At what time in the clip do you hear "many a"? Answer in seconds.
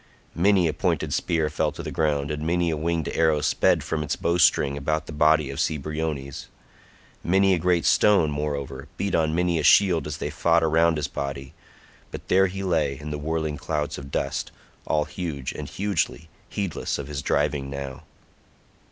0.33-0.73, 2.41-2.75, 7.23-7.59, 9.35-9.63